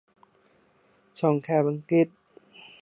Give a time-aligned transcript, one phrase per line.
[1.19, 2.07] ช่องแคบอังกฤษ